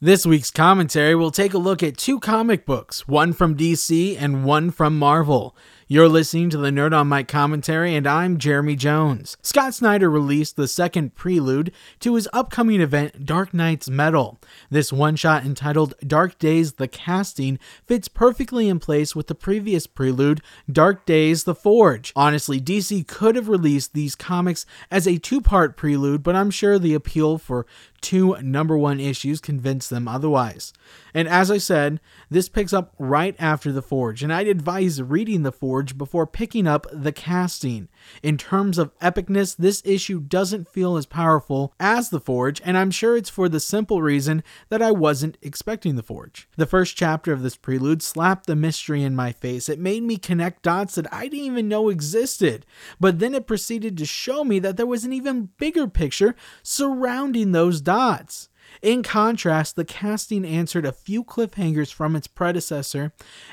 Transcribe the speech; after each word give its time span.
This 0.00 0.24
week's 0.24 0.52
commentary 0.52 1.16
will 1.16 1.32
take 1.32 1.54
a 1.54 1.58
look 1.58 1.82
at 1.82 1.96
two 1.96 2.20
comic 2.20 2.64
books, 2.64 3.08
one 3.08 3.32
from 3.32 3.56
DC 3.56 4.16
and 4.16 4.44
one 4.44 4.70
from 4.70 4.96
Marvel. 4.96 5.56
You're 5.90 6.10
listening 6.10 6.50
to 6.50 6.58
the 6.58 6.68
Nerd 6.68 6.92
on 6.94 7.08
Mike 7.08 7.28
commentary, 7.28 7.94
and 7.94 8.06
I'm 8.06 8.36
Jeremy 8.36 8.76
Jones. 8.76 9.38
Scott 9.40 9.72
Snyder 9.72 10.10
released 10.10 10.56
the 10.56 10.68
second 10.68 11.14
prelude 11.14 11.72
to 12.00 12.14
his 12.14 12.28
upcoming 12.34 12.82
event, 12.82 13.24
Dark 13.24 13.54
Nights 13.54 13.88
Metal. 13.88 14.38
This 14.68 14.92
one 14.92 15.16
shot 15.16 15.46
entitled 15.46 15.94
Dark 16.06 16.38
Days 16.38 16.74
The 16.74 16.88
Casting 16.88 17.58
fits 17.86 18.06
perfectly 18.06 18.68
in 18.68 18.80
place 18.80 19.16
with 19.16 19.28
the 19.28 19.34
previous 19.34 19.86
prelude, 19.86 20.42
Dark 20.70 21.06
Days 21.06 21.44
The 21.44 21.54
Forge. 21.54 22.12
Honestly, 22.14 22.60
DC 22.60 23.06
could 23.06 23.34
have 23.34 23.48
released 23.48 23.94
these 23.94 24.14
comics 24.14 24.66
as 24.90 25.08
a 25.08 25.16
two 25.16 25.40
part 25.40 25.74
prelude, 25.74 26.22
but 26.22 26.36
I'm 26.36 26.50
sure 26.50 26.78
the 26.78 26.92
appeal 26.92 27.38
for 27.38 27.64
two 28.02 28.36
number 28.42 28.76
one 28.76 29.00
issues 29.00 29.40
convinced 29.40 29.88
them 29.88 30.06
otherwise. 30.06 30.74
And 31.14 31.26
as 31.26 31.50
I 31.50 31.56
said, 31.56 31.98
this 32.28 32.50
picks 32.50 32.74
up 32.74 32.92
right 32.98 33.34
after 33.38 33.72
The 33.72 33.82
Forge, 33.82 34.22
and 34.22 34.30
I'd 34.30 34.48
advise 34.48 35.00
reading 35.00 35.44
The 35.44 35.50
Forge 35.50 35.77
before 35.86 36.26
picking 36.26 36.66
up 36.66 36.86
The 36.92 37.12
Casting. 37.12 37.88
In 38.22 38.36
terms 38.36 38.78
of 38.78 38.98
epicness, 38.98 39.56
this 39.56 39.82
issue 39.84 40.20
doesn't 40.20 40.68
feel 40.68 40.96
as 40.96 41.06
powerful 41.06 41.72
as 41.78 42.10
The 42.10 42.20
Forge, 42.20 42.60
and 42.64 42.76
I'm 42.76 42.90
sure 42.90 43.16
it's 43.16 43.30
for 43.30 43.48
the 43.48 43.60
simple 43.60 44.02
reason 44.02 44.42
that 44.68 44.82
I 44.82 44.90
wasn't 44.90 45.38
expecting 45.40 45.96
The 45.96 46.02
Forge. 46.02 46.48
The 46.56 46.66
first 46.66 46.96
chapter 46.96 47.32
of 47.32 47.42
this 47.42 47.56
prelude 47.56 48.02
slapped 48.02 48.46
the 48.46 48.56
mystery 48.56 49.02
in 49.02 49.14
my 49.14 49.32
face. 49.32 49.68
It 49.68 49.78
made 49.78 50.02
me 50.02 50.16
connect 50.16 50.62
dots 50.62 50.96
that 50.96 51.12
I 51.12 51.28
didn't 51.28 51.46
even 51.46 51.68
know 51.68 51.88
existed, 51.88 52.66
but 52.98 53.18
then 53.18 53.34
it 53.34 53.46
proceeded 53.46 53.96
to 53.98 54.04
show 54.06 54.44
me 54.44 54.58
that 54.58 54.76
there 54.76 54.86
was 54.86 55.04
an 55.04 55.12
even 55.12 55.50
bigger 55.58 55.86
picture 55.86 56.34
surrounding 56.62 57.52
those 57.52 57.80
dots. 57.80 58.48
In 58.82 59.02
contrast, 59.02 59.76
the 59.76 59.84
casting 59.84 60.44
answered 60.44 60.84
a 60.84 60.92
few 60.92 61.24
cliffhangers 61.24 61.92
from 61.92 62.14
its 62.14 62.26
predecessor, 62.26 63.12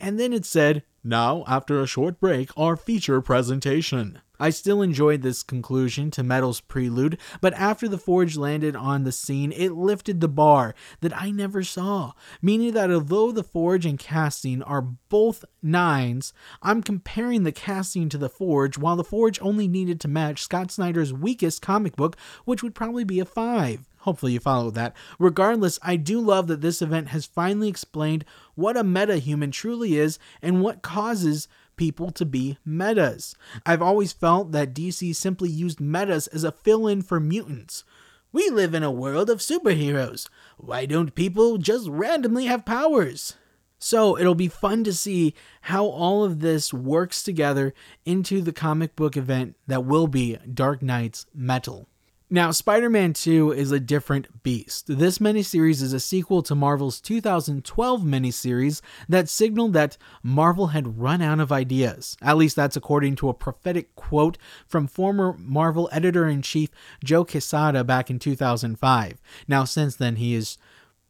and 0.00 0.18
then 0.18 0.32
it 0.32 0.44
said, 0.44 0.82
Now, 1.08 1.44
after 1.46 1.80
a 1.80 1.86
short 1.86 2.18
break, 2.18 2.50
our 2.56 2.76
feature 2.76 3.20
presentation. 3.20 4.18
I 4.40 4.50
still 4.50 4.82
enjoyed 4.82 5.22
this 5.22 5.44
conclusion 5.44 6.10
to 6.10 6.24
Metal's 6.24 6.60
prelude, 6.60 7.18
but 7.40 7.54
after 7.54 7.86
the 7.86 7.96
Forge 7.96 8.36
landed 8.36 8.74
on 8.74 9.04
the 9.04 9.12
scene, 9.12 9.52
it 9.52 9.70
lifted 9.70 10.20
the 10.20 10.26
bar 10.26 10.74
that 11.02 11.16
I 11.16 11.30
never 11.30 11.62
saw, 11.62 12.12
meaning 12.42 12.72
that 12.72 12.90
although 12.90 13.30
the 13.30 13.44
Forge 13.44 13.86
and 13.86 14.00
casting 14.00 14.62
are 14.62 14.82
both 14.82 15.44
nines, 15.62 16.32
I'm 16.60 16.82
comparing 16.82 17.44
the 17.44 17.52
casting 17.52 18.08
to 18.08 18.18
the 18.18 18.28
Forge, 18.28 18.76
while 18.76 18.96
the 18.96 19.04
Forge 19.04 19.40
only 19.40 19.68
needed 19.68 20.00
to 20.00 20.08
match 20.08 20.42
Scott 20.42 20.72
Snyder's 20.72 21.12
weakest 21.12 21.62
comic 21.62 21.94
book, 21.94 22.16
which 22.44 22.64
would 22.64 22.74
probably 22.74 23.04
be 23.04 23.20
a 23.20 23.24
5. 23.24 23.86
Hopefully, 24.06 24.34
you 24.34 24.40
follow 24.40 24.70
that. 24.70 24.94
Regardless, 25.18 25.80
I 25.82 25.96
do 25.96 26.20
love 26.20 26.46
that 26.46 26.60
this 26.60 26.80
event 26.80 27.08
has 27.08 27.26
finally 27.26 27.66
explained 27.66 28.24
what 28.54 28.76
a 28.76 28.84
meta 28.84 29.16
human 29.16 29.50
truly 29.50 29.96
is 29.96 30.20
and 30.40 30.62
what 30.62 30.80
causes 30.80 31.48
people 31.74 32.12
to 32.12 32.24
be 32.24 32.56
metas. 32.64 33.34
I've 33.66 33.82
always 33.82 34.12
felt 34.12 34.52
that 34.52 34.72
DC 34.72 35.16
simply 35.16 35.50
used 35.50 35.80
metas 35.80 36.28
as 36.28 36.44
a 36.44 36.52
fill 36.52 36.86
in 36.86 37.02
for 37.02 37.18
mutants. 37.18 37.82
We 38.30 38.48
live 38.48 38.74
in 38.74 38.84
a 38.84 38.92
world 38.92 39.28
of 39.28 39.40
superheroes. 39.40 40.28
Why 40.56 40.86
don't 40.86 41.16
people 41.16 41.58
just 41.58 41.88
randomly 41.88 42.46
have 42.46 42.64
powers? 42.64 43.34
So 43.80 44.16
it'll 44.16 44.36
be 44.36 44.46
fun 44.46 44.84
to 44.84 44.92
see 44.92 45.34
how 45.62 45.84
all 45.84 46.22
of 46.22 46.38
this 46.38 46.72
works 46.72 47.24
together 47.24 47.74
into 48.04 48.40
the 48.40 48.52
comic 48.52 48.94
book 48.94 49.16
event 49.16 49.56
that 49.66 49.84
will 49.84 50.06
be 50.06 50.38
Dark 50.54 50.80
Nights 50.80 51.26
Metal. 51.34 51.88
Now, 52.28 52.50
Spider 52.50 52.90
Men 52.90 53.12
2 53.12 53.52
is 53.52 53.70
a 53.70 53.78
different 53.78 54.42
beast. 54.42 54.86
This 54.88 55.18
miniseries 55.18 55.80
is 55.80 55.92
a 55.92 56.00
sequel 56.00 56.42
to 56.42 56.56
Marvel's 56.56 57.00
2012 57.00 58.02
miniseries 58.02 58.80
that 59.08 59.28
signaled 59.28 59.74
that 59.74 59.96
Marvel 60.24 60.68
had 60.68 60.98
run 60.98 61.22
out 61.22 61.38
of 61.38 61.52
ideas. 61.52 62.16
At 62.20 62.36
least 62.36 62.56
that's 62.56 62.76
according 62.76 63.14
to 63.16 63.28
a 63.28 63.34
prophetic 63.34 63.94
quote 63.94 64.38
from 64.66 64.88
former 64.88 65.36
Marvel 65.38 65.88
editor 65.92 66.26
in 66.26 66.42
chief 66.42 66.70
Joe 67.04 67.24
Quesada 67.24 67.84
back 67.84 68.10
in 68.10 68.18
2005. 68.18 69.22
Now, 69.46 69.62
since 69.62 69.94
then, 69.94 70.16
he 70.16 70.34
has 70.34 70.58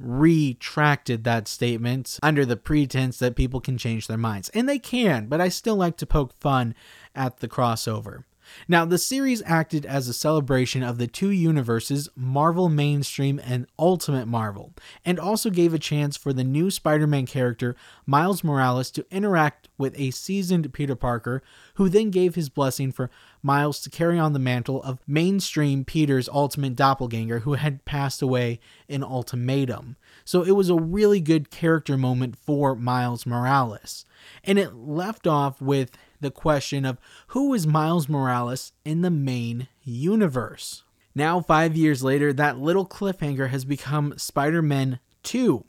retracted 0.00 1.22
that 1.22 1.46
statement 1.46 2.18
under 2.24 2.44
the 2.44 2.56
pretense 2.56 3.20
that 3.20 3.36
people 3.36 3.60
can 3.60 3.78
change 3.78 4.08
their 4.08 4.18
minds. 4.18 4.48
And 4.48 4.68
they 4.68 4.80
can, 4.80 5.26
but 5.26 5.40
I 5.40 5.48
still 5.48 5.76
like 5.76 5.96
to 5.98 6.06
poke 6.06 6.32
fun 6.40 6.74
at 7.14 7.36
the 7.36 7.46
crossover. 7.46 8.24
Now, 8.68 8.84
the 8.84 8.98
series 8.98 9.42
acted 9.46 9.86
as 9.86 10.08
a 10.08 10.12
celebration 10.12 10.82
of 10.82 10.98
the 10.98 11.06
two 11.06 11.30
universes, 11.30 12.08
Marvel 12.16 12.68
Mainstream 12.68 13.40
and 13.44 13.66
Ultimate 13.78 14.26
Marvel, 14.26 14.72
and 15.04 15.18
also 15.18 15.50
gave 15.50 15.74
a 15.74 15.78
chance 15.78 16.16
for 16.16 16.32
the 16.32 16.44
new 16.44 16.70
Spider 16.70 17.06
Man 17.06 17.26
character, 17.26 17.76
Miles 18.06 18.44
Morales, 18.44 18.90
to 18.92 19.06
interact 19.10 19.68
with 19.78 19.98
a 19.98 20.10
seasoned 20.10 20.72
Peter 20.72 20.96
Parker, 20.96 21.42
who 21.74 21.88
then 21.88 22.10
gave 22.10 22.34
his 22.34 22.48
blessing 22.48 22.92
for 22.92 23.10
Miles 23.44 23.80
to 23.82 23.90
carry 23.90 24.18
on 24.18 24.32
the 24.32 24.38
mantle 24.38 24.82
of 24.82 24.98
mainstream 25.06 25.84
Peter's 25.84 26.28
ultimate 26.30 26.74
doppelganger, 26.74 27.40
who 27.40 27.54
had 27.54 27.84
passed 27.84 28.22
away 28.22 28.58
in 28.88 29.04
Ultimatum. 29.04 29.96
So 30.24 30.42
it 30.42 30.52
was 30.52 30.70
a 30.70 30.74
really 30.74 31.20
good 31.20 31.50
character 31.50 31.98
moment 31.98 32.36
for 32.36 32.74
Miles 32.74 33.26
Morales. 33.26 34.06
And 34.42 34.58
it 34.58 34.74
left 34.74 35.26
off 35.26 35.60
with 35.60 35.90
the 36.20 36.30
question 36.30 36.86
of 36.86 36.98
who 37.28 37.52
is 37.52 37.66
Miles 37.66 38.08
Morales 38.08 38.72
in 38.84 39.02
the 39.02 39.10
main 39.10 39.68
universe. 39.82 40.82
Now, 41.14 41.40
five 41.40 41.76
years 41.76 42.02
later, 42.02 42.32
that 42.32 42.58
little 42.58 42.86
cliffhanger 42.86 43.50
has 43.50 43.64
become 43.64 44.14
Spider 44.16 44.62
Men 44.62 44.98
2. 45.22 45.64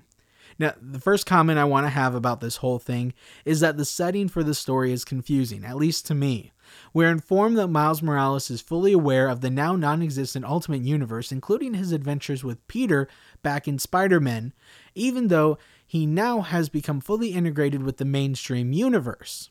Now, 0.58 0.74
the 0.82 1.00
first 1.00 1.26
comment 1.26 1.60
I 1.60 1.66
want 1.66 1.86
to 1.86 1.90
have 1.90 2.16
about 2.16 2.40
this 2.40 2.58
whole 2.58 2.80
thing 2.80 3.14
is 3.44 3.60
that 3.60 3.78
the 3.78 3.86
setting 3.86 4.30
for 4.30 4.44
the 4.44 4.56
story 4.56 4.94
is 4.94 5.04
confusing, 5.04 5.66
at 5.66 5.76
least 5.76 6.06
to 6.08 6.16
me. 6.16 6.54
We're 6.94 7.12
informed 7.12 7.58
that 7.58 7.68
Miles 7.68 8.02
Morales 8.02 8.50
is 8.50 8.62
fully 8.62 8.94
aware 8.94 9.28
of 9.28 9.42
the 9.42 9.50
now 9.50 9.76
non 9.76 10.02
existent 10.02 10.46
Ultimate 10.46 10.82
Universe, 10.82 11.32
including 11.32 11.74
his 11.74 11.92
adventures 11.92 12.44
with 12.44 12.68
Peter 12.68 13.08
back 13.44 13.68
in 13.68 13.80
Spider 13.80 14.20
Man, 14.20 14.54
even 14.94 15.28
though 15.28 15.58
he 15.86 16.06
now 16.06 16.42
has 16.42 16.70
become 16.70 17.02
fully 17.02 17.30
integrated 17.30 17.84
with 17.84 17.98
the 17.98 18.06
mainstream 18.06 18.74
universe. 18.74 19.50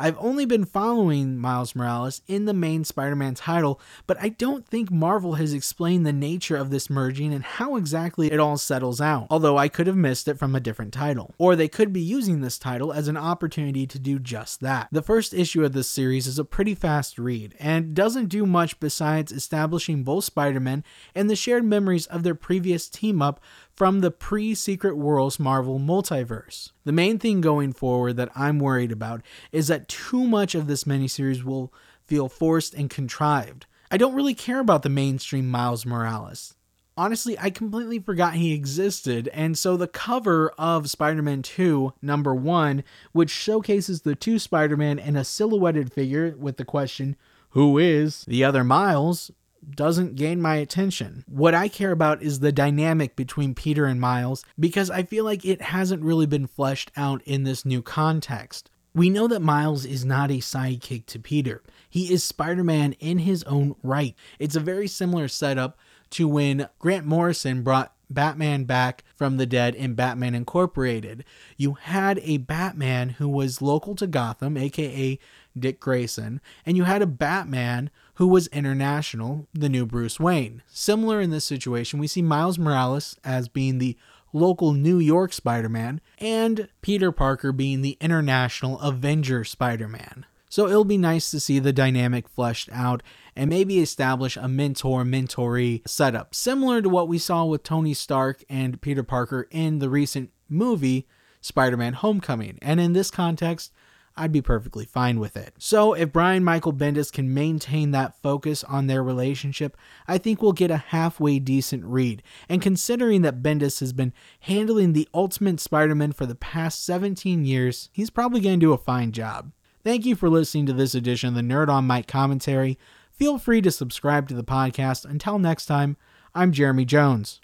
I've 0.00 0.16
only 0.18 0.46
been 0.46 0.64
following 0.64 1.36
Miles 1.38 1.74
Morales 1.74 2.22
in 2.28 2.44
the 2.44 2.54
main 2.54 2.84
Spider 2.84 3.16
Man 3.16 3.34
title, 3.34 3.80
but 4.06 4.16
I 4.20 4.28
don't 4.28 4.64
think 4.64 4.92
Marvel 4.92 5.34
has 5.34 5.52
explained 5.52 6.06
the 6.06 6.12
nature 6.12 6.54
of 6.54 6.70
this 6.70 6.88
merging 6.88 7.34
and 7.34 7.42
how 7.42 7.74
exactly 7.74 8.30
it 8.30 8.38
all 8.38 8.56
settles 8.58 9.00
out, 9.00 9.26
although 9.28 9.58
I 9.58 9.66
could 9.66 9.88
have 9.88 9.96
missed 9.96 10.28
it 10.28 10.38
from 10.38 10.54
a 10.54 10.60
different 10.60 10.92
title. 10.92 11.34
Or 11.36 11.56
they 11.56 11.66
could 11.66 11.92
be 11.92 12.00
using 12.00 12.40
this 12.40 12.58
title 12.58 12.92
as 12.92 13.08
an 13.08 13.16
opportunity 13.16 13.88
to 13.88 13.98
do 13.98 14.20
just 14.20 14.60
that. 14.60 14.86
The 14.92 15.02
first 15.02 15.34
issue 15.34 15.64
of 15.64 15.72
this 15.72 15.88
series 15.88 16.28
is 16.28 16.38
a 16.38 16.44
pretty 16.44 16.76
fast 16.76 17.18
read 17.18 17.56
and 17.58 17.92
doesn't 17.92 18.28
do 18.28 18.46
much 18.46 18.78
besides 18.78 19.32
establishing 19.32 20.04
both 20.04 20.24
Spider 20.24 20.60
Men 20.60 20.84
and 21.12 21.28
the 21.28 21.34
shared 21.34 21.64
memories 21.64 22.06
of 22.06 22.22
their 22.22 22.36
previous 22.36 22.88
team 22.88 23.20
up 23.20 23.40
from 23.78 24.00
the 24.00 24.10
pre 24.10 24.56
Secret 24.56 24.96
Wars 24.96 25.38
Marvel 25.38 25.78
multiverse. 25.78 26.72
The 26.82 26.90
main 26.90 27.20
thing 27.20 27.40
going 27.40 27.72
forward 27.72 28.16
that 28.16 28.32
I'm 28.34 28.58
worried 28.58 28.90
about 28.90 29.22
is 29.52 29.68
that 29.68 29.86
too 29.86 30.26
much 30.26 30.56
of 30.56 30.66
this 30.66 30.82
miniseries 30.82 31.44
will 31.44 31.72
feel 32.04 32.28
forced 32.28 32.74
and 32.74 32.90
contrived. 32.90 33.66
I 33.88 33.96
don't 33.96 34.16
really 34.16 34.34
care 34.34 34.58
about 34.58 34.82
the 34.82 34.88
mainstream 34.88 35.48
Miles 35.48 35.86
Morales. 35.86 36.56
Honestly, 36.96 37.38
I 37.38 37.50
completely 37.50 38.00
forgot 38.00 38.34
he 38.34 38.52
existed, 38.52 39.28
and 39.32 39.56
so 39.56 39.76
the 39.76 39.86
cover 39.86 40.50
of 40.58 40.90
Spider 40.90 41.22
Men 41.22 41.42
2, 41.42 41.92
number 42.02 42.34
1, 42.34 42.82
which 43.12 43.30
showcases 43.30 44.02
the 44.02 44.16
two 44.16 44.40
Spider 44.40 44.76
Men 44.76 44.98
and 44.98 45.16
a 45.16 45.22
silhouetted 45.22 45.92
figure 45.92 46.34
with 46.36 46.56
the 46.56 46.64
question, 46.64 47.14
Who 47.50 47.78
is 47.78 48.24
the 48.24 48.42
other 48.42 48.64
Miles? 48.64 49.30
Doesn't 49.70 50.16
gain 50.16 50.40
my 50.40 50.56
attention. 50.56 51.24
What 51.28 51.54
I 51.54 51.68
care 51.68 51.92
about 51.92 52.22
is 52.22 52.40
the 52.40 52.52
dynamic 52.52 53.16
between 53.16 53.54
Peter 53.54 53.86
and 53.86 54.00
Miles 54.00 54.44
because 54.58 54.90
I 54.90 55.02
feel 55.02 55.24
like 55.24 55.44
it 55.44 55.60
hasn't 55.60 56.02
really 56.02 56.26
been 56.26 56.46
fleshed 56.46 56.90
out 56.96 57.22
in 57.22 57.44
this 57.44 57.64
new 57.64 57.82
context. 57.82 58.70
We 58.94 59.10
know 59.10 59.28
that 59.28 59.42
Miles 59.42 59.84
is 59.84 60.04
not 60.04 60.30
a 60.30 60.38
sidekick 60.38 61.06
to 61.06 61.18
Peter. 61.18 61.62
He 61.88 62.12
is 62.12 62.24
Spider 62.24 62.64
Man 62.64 62.94
in 62.94 63.18
his 63.18 63.44
own 63.44 63.76
right. 63.82 64.14
It's 64.38 64.56
a 64.56 64.60
very 64.60 64.88
similar 64.88 65.28
setup 65.28 65.78
to 66.10 66.26
when 66.26 66.68
Grant 66.78 67.06
Morrison 67.06 67.62
brought 67.62 67.94
Batman 68.10 68.64
back 68.64 69.04
from 69.14 69.36
the 69.36 69.46
dead 69.46 69.74
in 69.74 69.94
Batman 69.94 70.34
Incorporated. 70.34 71.24
You 71.56 71.74
had 71.74 72.18
a 72.22 72.38
Batman 72.38 73.10
who 73.10 73.28
was 73.28 73.62
local 73.62 73.94
to 73.96 74.06
Gotham, 74.06 74.56
aka 74.56 75.18
Dick 75.60 75.80
Grayson, 75.80 76.40
and 76.64 76.76
you 76.76 76.84
had 76.84 77.02
a 77.02 77.06
Batman 77.06 77.90
who 78.14 78.26
was 78.26 78.46
international, 78.48 79.46
the 79.52 79.68
new 79.68 79.86
Bruce 79.86 80.18
Wayne. 80.18 80.62
Similar 80.66 81.20
in 81.20 81.30
this 81.30 81.44
situation, 81.44 81.98
we 81.98 82.06
see 82.06 82.22
Miles 82.22 82.58
Morales 82.58 83.16
as 83.24 83.48
being 83.48 83.78
the 83.78 83.96
local 84.32 84.72
New 84.72 84.98
York 84.98 85.32
Spider 85.32 85.68
Man, 85.68 86.00
and 86.18 86.68
Peter 86.82 87.12
Parker 87.12 87.52
being 87.52 87.82
the 87.82 87.96
international 88.00 88.78
Avenger 88.80 89.44
Spider 89.44 89.88
Man. 89.88 90.26
So 90.50 90.66
it'll 90.66 90.84
be 90.84 90.98
nice 90.98 91.30
to 91.30 91.40
see 91.40 91.58
the 91.58 91.72
dynamic 91.72 92.26
fleshed 92.28 92.70
out 92.72 93.02
and 93.36 93.50
maybe 93.50 93.80
establish 93.80 94.36
a 94.36 94.48
mentor 94.48 95.04
mentoree 95.04 95.86
setup, 95.86 96.34
similar 96.34 96.80
to 96.80 96.88
what 96.88 97.08
we 97.08 97.18
saw 97.18 97.44
with 97.44 97.62
Tony 97.62 97.94
Stark 97.94 98.42
and 98.48 98.80
Peter 98.80 99.02
Parker 99.02 99.46
in 99.50 99.78
the 99.78 99.90
recent 99.90 100.30
movie 100.48 101.06
Spider 101.40 101.76
Man 101.76 101.92
Homecoming. 101.92 102.58
And 102.62 102.80
in 102.80 102.94
this 102.94 103.10
context, 103.10 103.72
I'd 104.18 104.32
be 104.32 104.42
perfectly 104.42 104.84
fine 104.84 105.20
with 105.20 105.36
it. 105.36 105.54
So, 105.58 105.94
if 105.94 106.12
Brian 106.12 106.42
Michael 106.42 106.72
Bendis 106.72 107.12
can 107.12 107.32
maintain 107.32 107.92
that 107.92 108.20
focus 108.20 108.64
on 108.64 108.86
their 108.86 109.02
relationship, 109.02 109.76
I 110.06 110.18
think 110.18 110.42
we'll 110.42 110.52
get 110.52 110.70
a 110.70 110.76
halfway 110.76 111.38
decent 111.38 111.84
read. 111.84 112.22
And 112.48 112.60
considering 112.60 113.22
that 113.22 113.42
Bendis 113.42 113.80
has 113.80 113.92
been 113.92 114.12
handling 114.40 114.92
the 114.92 115.08
Ultimate 115.14 115.60
Spider 115.60 115.94
Man 115.94 116.12
for 116.12 116.26
the 116.26 116.34
past 116.34 116.84
17 116.84 117.44
years, 117.44 117.88
he's 117.92 118.10
probably 118.10 118.40
going 118.40 118.58
to 118.58 118.66
do 118.66 118.72
a 118.72 118.78
fine 118.78 119.12
job. 119.12 119.52
Thank 119.84 120.04
you 120.04 120.16
for 120.16 120.28
listening 120.28 120.66
to 120.66 120.72
this 120.72 120.94
edition 120.94 121.28
of 121.28 121.34
the 121.34 121.40
Nerd 121.40 121.68
on 121.68 121.86
Mike 121.86 122.08
commentary. 122.08 122.76
Feel 123.12 123.38
free 123.38 123.60
to 123.62 123.70
subscribe 123.70 124.28
to 124.28 124.34
the 124.34 124.44
podcast. 124.44 125.04
Until 125.04 125.38
next 125.38 125.66
time, 125.66 125.96
I'm 126.34 126.52
Jeremy 126.52 126.84
Jones. 126.84 127.40